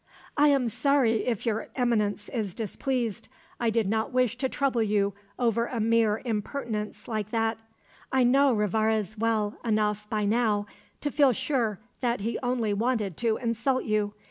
[0.35, 3.27] "I am sorry if Your Eminence is displeased.
[3.59, 7.59] I did not wish to trouble you over a mere impertinence like that;
[8.11, 10.65] I know Rivarez well enough by now
[11.01, 14.15] to feel sure that he only wanted to insult you.